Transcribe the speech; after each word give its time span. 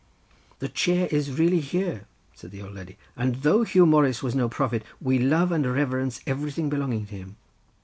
"The 0.57 0.67
chair 0.67 1.07
is 1.11 1.37
really 1.37 1.59
here," 1.59 2.07
said 2.33 2.49
the 2.49 2.63
old 2.63 2.73
lady, 2.73 2.97
"and 3.15 3.35
though 3.43 3.59
Huw 3.63 3.85
Morus 3.87 4.23
was 4.23 4.33
no 4.33 4.49
prophet, 4.49 4.81
we 4.99 5.19
love 5.19 5.51
and 5.51 5.71
reverence 5.71 6.21
everything 6.25 6.69
belonging 6.71 7.05
to 7.05 7.15
him. 7.15 7.35